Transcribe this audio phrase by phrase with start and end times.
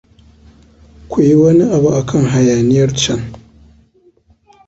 [1.09, 3.21] Ku yi wani abu akan hayaniyar can.